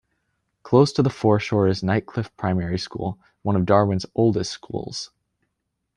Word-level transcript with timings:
Close 0.63 0.91
to 0.91 1.03
the 1.03 1.11
foreshore 1.11 1.67
is 1.67 1.83
Nightcliff 1.83 2.31
Primary 2.35 2.79
School, 2.79 3.19
one 3.43 3.55
of 3.55 3.67
Darwin's 3.67 4.07
oldest 4.15 4.51
schools. 4.51 5.11